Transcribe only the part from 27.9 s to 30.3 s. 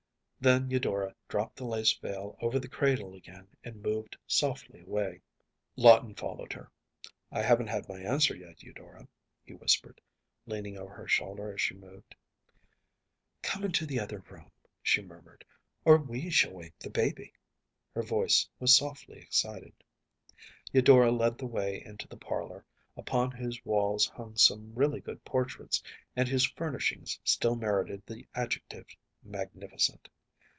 the adjective magnificent.